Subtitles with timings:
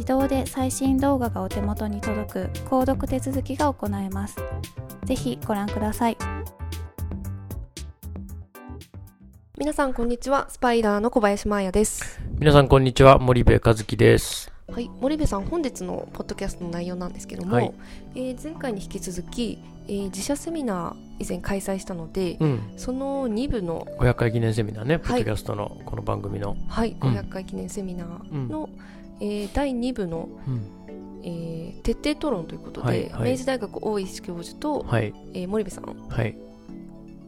[0.00, 4.36] 自動で最新動画がお手元に届く購読手続きが行えます。
[5.04, 6.16] ぜひご覧ください。
[9.58, 10.48] 皆さんこんにちは。
[10.48, 12.18] スパイダーの小林真彩です。
[12.38, 13.18] 皆さんこんにちは。
[13.18, 14.50] 森部和樹です。
[14.72, 14.90] はい。
[15.02, 17.70] 森部さん本日のポッドキャストの内容なんですけども、はい。
[18.14, 22.72] えー前回に引き続き、えー自社セミナー以前開催したので、うん。
[22.78, 24.98] その2部の500回記念セミナーね。
[24.98, 26.96] ポッドキャストのこの番組の、はい。
[26.98, 27.12] うん。
[27.12, 28.70] 500回記念セミナーの、
[29.20, 30.62] えー第2部の、うん。
[31.22, 33.32] えー徹底討論ということで、はいはい。
[33.32, 35.12] 明治大学大石教授と、はい。
[35.34, 36.36] えー森部さんはい、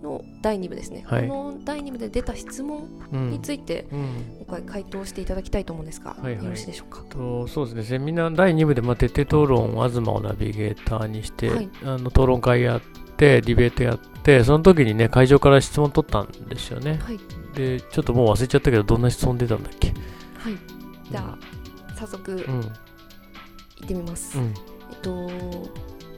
[0.03, 1.29] の第2部ですね、はい。
[1.29, 3.31] この第2部で出た質問うん。
[3.31, 4.07] について、うん。
[4.47, 6.45] 今回回答していただきたいと思うんですが、はいはい。
[6.45, 7.03] よろしいでしょうか？
[7.09, 7.83] とそうですね。
[7.85, 11.69] セミナー第2部で、まあ、徹底討論を東をナビゲーターにして、はい。
[11.85, 12.81] あの討論会やっ
[13.17, 16.99] てディベートやってその時にね会場から質問取ったんですよね。
[17.03, 17.19] はい。
[17.55, 19.89] でちょっともう忘れちゃったけどどんな質問出たんだっけ？
[19.89, 19.97] はい。
[21.11, 21.39] じゃあ
[22.07, 22.61] 早速うん。
[22.63, 24.45] 行ってみます、うん。
[24.47, 25.31] えっと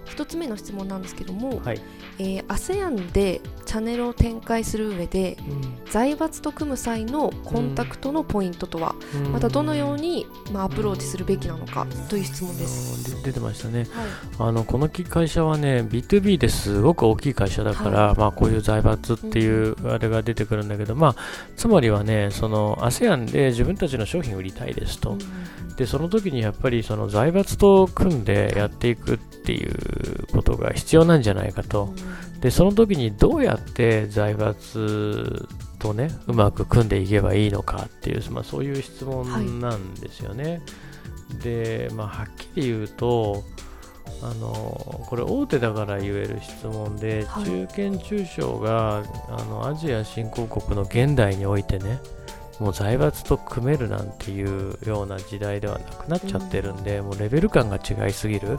[0.06, 1.80] 一つ目の質問なんですけども、はい、
[2.18, 5.36] えー ASEAN でチャンネルを展開する上で
[5.90, 9.32] 財閥と組む際のコンタクトのポイントとは、うん。
[9.32, 13.10] またどのように、まあ、アプローチするべきなのかという質問です。
[13.10, 13.80] うんで出てましたね。
[13.80, 13.88] はい。
[14.38, 21.16] あのこの会社はね B2B ですごく大きい会社だから、まあ、こういう財閥っていうあれが出てくるんだけど、まあ、
[21.56, 25.16] つまりはねその ASEAN で自分たちの商品を売りたいですと、
[25.76, 31.92] でその時にやっぱりその財閥と組んでやっていくっていうことが必要なんじゃないかと。
[32.40, 35.48] でその時にどうやって財閥
[35.78, 40.60] とねうまく組んでいけばいいのかっていう、まあ、そういう質問なんですよね、
[41.42, 43.44] で、まあ、はっきり言うと
[44.22, 47.44] あのこれ大手だから言える質問で、はい。
[47.44, 51.98] 中堅中小があのアジア新興国の現代においてね
[52.60, 58.58] もう財閥と組めるなんていうような時代ではなくなっちゃってるんで、もうレベル感が違いすぎる。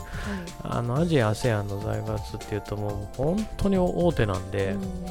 [0.62, 5.04] あのアジア ASEAN の財閥っていうともう本当に大手なんで、うん。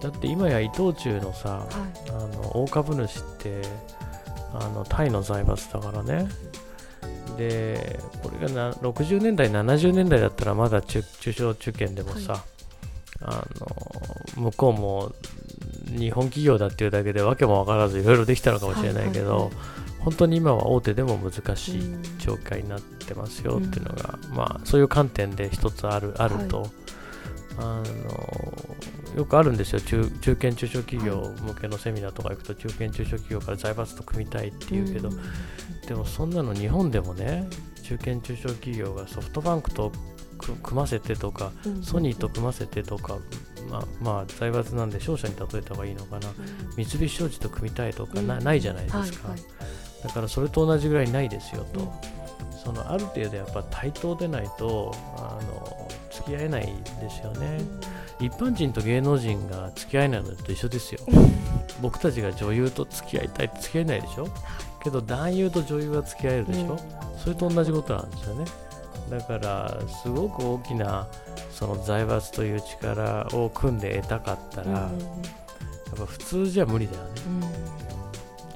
[0.00, 1.68] だって今や伊藤忠のさは
[2.08, 3.62] あの大株主って
[4.52, 6.28] あのタイの財閥だからね。
[7.36, 12.44] でこれがな60年代70年代だったらまだ中中小中堅でもさ、
[13.20, 13.46] あ
[14.36, 15.12] の向こうも
[15.98, 26.68] 日本企業だっていうだけで訳も分からずいろいろできたのかもしれないけど、はいはいは本当に今は大手でも難しいうん状態になってますよっていうのが、まあそういう観点で一つあるあると、
[27.56, 29.80] あのよくあるんですよ。
[29.80, 35.10] 中中堅中小企業向けのセミナーとか行くと中堅中小企業から財閥と組みたいっていうけど、
[35.86, 37.48] でもそんなの日本でもね
[37.84, 39.92] 中堅中小企業がソフトバンクと
[40.38, 43.18] 組組ませてとかソニーと組ませてとか、
[43.72, 46.28] まあ、まあ財閥なんで商社に例えた方がいいのかな。
[46.76, 48.44] 三菱商事と組みたいとかな,、うん。
[48.44, 49.42] ないじゃないですか、はいはい。
[50.04, 51.92] だからそれと同じぐらいないですよと、
[52.62, 56.66] そのある程度やっぱ対等でないとあの付き合えない
[57.00, 57.60] ですよね、
[58.20, 61.00] 一般人と芸能人が付き合えないのと一緒ですよ。
[61.80, 64.28] 僕たちが女優と付き合いたいって付き合えないでしょ。
[64.84, 66.78] けど男優と女優は付き合えるでしょ、
[67.16, 68.44] それと同じことなんですよね
[69.12, 71.06] だからすごく大きな
[71.50, 74.90] その財閥という力を組んで得たかったら、やっ
[75.98, 77.10] ぱ普通じゃ無理だよね、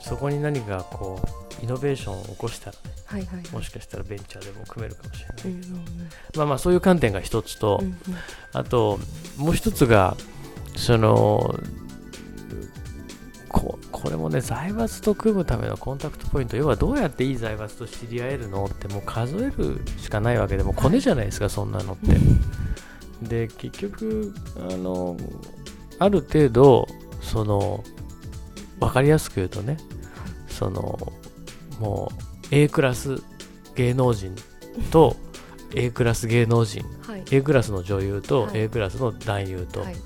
[0.01, 1.21] そこに何かこ
[1.61, 3.51] うイノベーションを起こしたらね、はいはいはい。
[3.53, 5.85] もしかしたらベンチャーでも組めるかもしれない、うんうん
[6.37, 7.97] まあまあそういう観点が一つと、うんうん。
[8.55, 8.99] あと
[9.37, 10.17] もう一つが
[10.75, 11.55] その
[13.97, 16.57] ここれもね財閥と組むためのコンタクトポイント。
[16.57, 23.27] 要はどうやっていい財閥と知り合えるのってもう数えるしかないわけでもうコネじゃないですか、そんなのって。
[23.27, 25.17] で結局あの
[25.99, 26.87] ある程度
[27.23, 27.83] その
[28.79, 29.79] 分かりやすく言うとね
[30.47, 31.13] その
[31.81, 33.23] もう A クラス
[33.75, 34.37] 芸能人
[34.91, 35.17] と
[35.75, 37.25] A クラス芸能人はい。
[37.31, 38.61] A クラスの女優とはい。
[38.61, 39.97] A クラスの男優と、はい。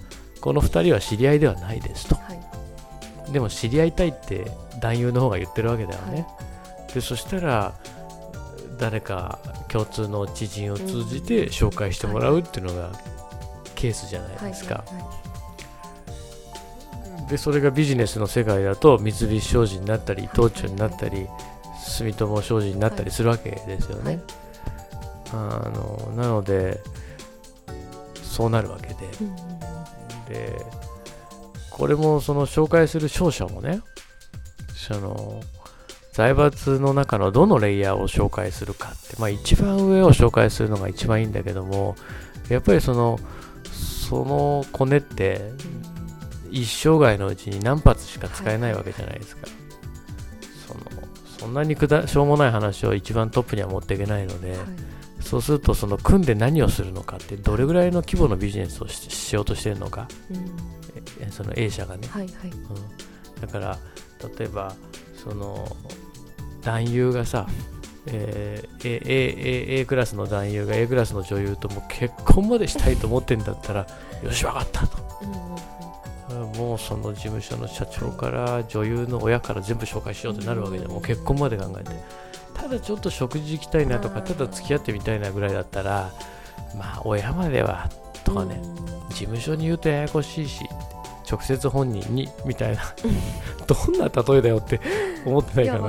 [0.40, 2.14] この2人は知り合いではないですと。
[2.14, 2.29] はい
[3.32, 4.50] でも知り合いたいって
[4.80, 6.26] 男優の方が言ってるわけだよね、
[6.92, 7.74] でそしたら
[8.78, 9.38] 誰か
[9.68, 12.90] 共通の知人を通じて紹介してもらうっていうのが
[13.74, 15.20] ケースじゃないはいですか、はいはい
[17.30, 21.28] でそれがビジネスの世界だと三菱商事になったり伊藤忠になったり
[21.80, 24.20] 住友商事になったりするわけですよね、
[25.32, 26.80] あのなので
[28.24, 28.94] そうなるわけで。
[29.20, 29.36] うんうん。
[30.28, 30.79] で
[31.80, 33.80] これもその紹介する商社もね
[34.74, 35.40] その
[36.12, 41.96] 財閥の中のどのレイヤーを紹介するかって、まあ、一番上を紹介するのが一番いいんだけども
[42.50, 43.18] やっぱりその
[43.64, 45.40] そのコネって
[46.50, 49.46] 一生涯のうちに何発しか使えないわけじゃないですか、
[50.66, 50.80] その
[51.38, 54.58] そんなにくだしょうもない話を一番トップには持っていけないので、はい。
[55.20, 60.08] そうするとその組んで何をするのかってどれぐらいの規模のビジネスをししようとしてるのか。
[60.30, 60.36] うん。
[60.38, 60.79] え
[61.30, 62.50] その A 社がね、はいはい。
[62.50, 63.78] うん、だから
[64.38, 64.74] 例えば
[65.14, 65.76] その
[66.62, 67.46] 男優がさ、
[68.06, 73.86] えー A, A, A, A クラスの男優が A クラスの女優ともう結婚までしたいと思ってんだったら
[74.22, 74.98] よし分かったと。
[75.22, 75.50] うんうんうん
[76.56, 81.90] もうその事務所の社長から女優の親から全部紹介しようってなるわけでもう結婚まで考えて。
[82.54, 86.12] ただちょっと食事行きたいなとかただ付き合ってみたいなぐらいだったら
[86.76, 87.88] まあ親までは
[88.22, 88.60] とかね、
[89.08, 90.62] 事務所に言うとややこしいし
[91.30, 92.82] 直接本人にみたいな。
[93.66, 94.80] どんな例えだよって
[95.24, 95.86] 思ってないいかなや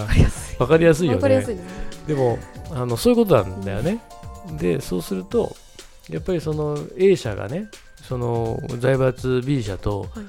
[0.59, 1.25] わかりやすいよね。
[1.27, 1.61] いですね。
[2.07, 2.37] でも
[2.71, 3.99] あのそういうことなんだよね、
[4.57, 5.55] でそうすると
[6.09, 7.69] やっぱりその A 社がね
[8.07, 10.25] その財閥 B 社とはいはい。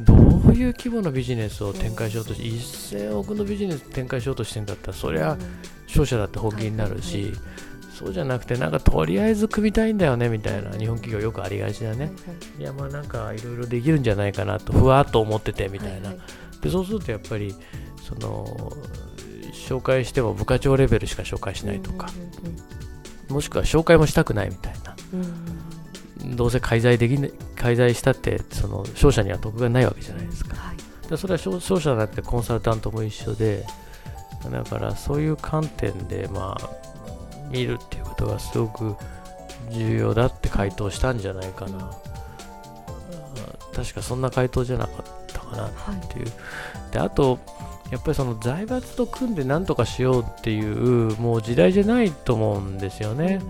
[0.00, 2.40] どういう規模のビジネスを展開しようとし
[2.90, 5.36] て1000億のビジネス展開しようとしてんだったらそりゃ
[5.86, 7.40] 商社だって本気になるし、はいはい
[8.00, 10.70] そうじゃなくてなんかとりあえず組みたいんだよねみたいな。
[10.70, 12.10] 日本企業よくありがちだね、は
[12.58, 16.14] いやまあなんかいろいろできるんじゃないかなとふわっと思っててみたいな、
[16.62, 17.54] でそうするとやっぱり
[18.02, 18.72] その
[19.52, 22.08] 紹介しても部課長レベルしか紹介しないとか、
[23.28, 24.96] もしくは紹介もしたくないみたいな。
[26.36, 30.56] どうせ介在できない介在したってその商社には得がないわけじゃないですか。
[30.56, 30.76] はい。
[31.10, 33.66] でそれは商商社だってコンサルタントも一緒で
[34.50, 36.79] だからそういう観点でまあ
[37.50, 38.96] 見るっていうことがすごく
[39.70, 41.90] 重要だって回答したんじゃないかな、あ
[43.74, 45.62] 確かそんな回答じゃなかったかな。
[45.62, 45.70] はい。
[46.04, 46.26] っていう。
[46.92, 47.38] であと
[47.90, 53.40] やっぱりその財閥と組んで何とかしようっていうもう時代じゃないと思うんですよね、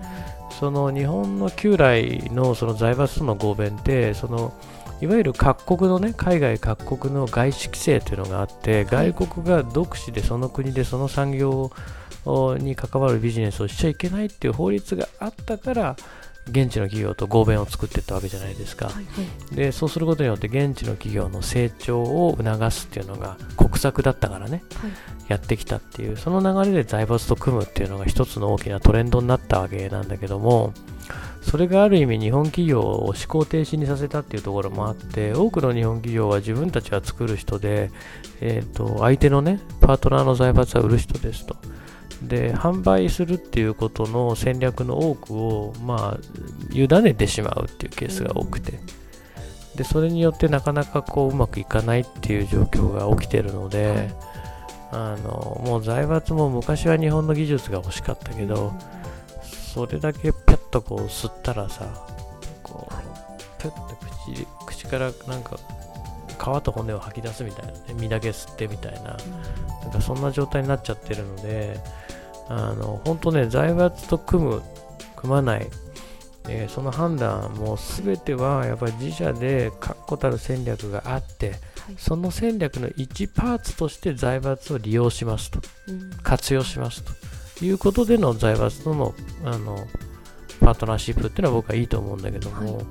[0.59, 4.53] その日本の旧来のその財閥との合弁ってその
[4.99, 9.11] いわゆる各国のね海外各国の外資規制というのがあって、はい。
[9.13, 11.71] 外国が独自でその国でその産業
[12.59, 15.95] に関わるビジネスをしちゃいけないっていう法律があったから
[16.47, 19.01] 現地の企業と合弁を作っていったわけじゃないですか、はいは
[19.51, 19.55] い。
[19.55, 24.63] でそうすることによって現地の企業の成長を促すっていうのが国策だったからね。
[24.75, 24.91] はい。
[25.27, 26.17] やってきたっていう。
[26.17, 30.73] その流れで財閥と組むっていうのが一つの大きなトレンドになったわけなんだけども
[31.41, 37.91] それがある意味日本企業を思考停止にさせたっていうところもあって多くの日本企業は自分たちが作る人で、
[38.41, 41.55] えー、と相手のねパートナーの財閥は売る人ですと
[42.21, 46.19] で販売するっていうことの戦略の多くをまあ
[46.71, 48.79] 委ねてしまうっていうケースが多くて、
[49.75, 54.11] でそれによってなかなかこううまくいかないっていう状況が起きてるので、
[54.91, 58.73] あのもう財閥も昔は日本の技術が欲しかったけど、
[59.73, 62.05] それだけピャッとこう吸ったらさ
[62.61, 63.05] こう、はい
[63.61, 65.59] ピュッと口口からなんか
[66.27, 69.15] 皮と骨を吐き出すみたいなね身だけ吸ってみたいな
[69.83, 71.79] なんかそんな状態になっちゃってるので
[72.53, 74.61] あの本当ね財閥と組む
[75.15, 75.67] 組まない。
[76.49, 81.59] えーその判断も全てはやっぱり自社で確固たる戦略があって、はい。
[81.97, 85.59] その戦略の一パーツとして財閥を利用しますと。
[85.87, 86.09] うん。
[86.23, 87.63] 活用しますと。
[87.63, 89.13] いうことでの財閥との
[89.45, 89.87] あの
[90.59, 92.85] パートナーシップっていうのは僕はいいと思うんだけども、はい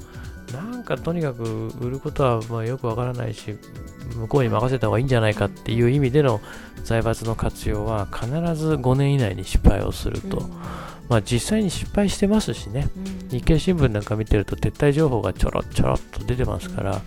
[0.52, 3.56] なんかとにかく売ることはまあよくわからないし
[4.16, 6.40] 向こうに任せた方がいいんじゃないかっていう意味での
[6.82, 8.26] 財閥の活用は必
[8.56, 10.40] ず5年以内に失敗をすると、
[11.08, 12.88] まあ実際に失敗してますしね。
[12.96, 13.28] うん。
[13.28, 17.02] 日経新聞なんか見てると撤退情報がちょろちょろっと出てますから、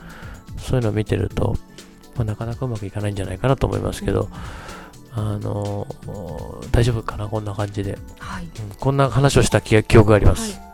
[0.57, 1.57] そういうのを見てると、
[2.15, 4.29] まあ、なかなかうまくいかないんじゃないかなと思いますけど、
[5.11, 5.87] あの
[6.71, 7.27] 大丈夫かな？
[7.27, 8.43] こんな感じで、はい。
[8.43, 10.72] うんこんな話をした記記憶があります、はい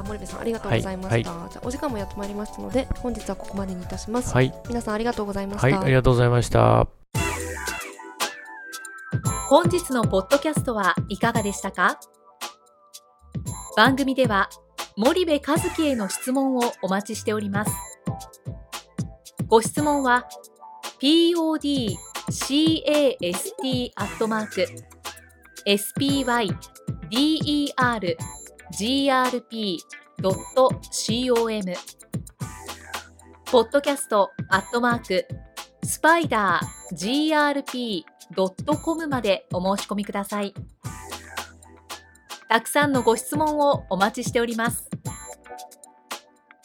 [0.00, 6.88] あ森部さんありがとうございました、はいじゃあお時間もやってまいりましたので本日はここまでにいたします、はい、皆さんありがとうございました、はい、ありがとうございました。
[9.48, 11.98] 本日のポッドキャストはいかがでしたか？
[13.76, 14.48] 番組では
[14.96, 17.72] 森部和樹への質問をお待ちしております。
[19.48, 20.28] ご質問は
[21.00, 21.96] podcast
[23.96, 24.66] アットマーク
[25.66, 28.39] spydergrp.com
[28.72, 29.82] grp.com
[33.46, 35.26] ポッドキャストアットマーク
[35.82, 37.24] スパイダー
[38.34, 40.54] grp.com までお申し込みください。
[42.48, 44.88] たくさんのご質問をお待ちしております。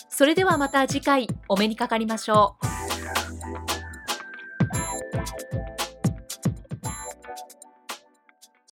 [0.09, 2.74] それではまた次回お目にかかりましょう。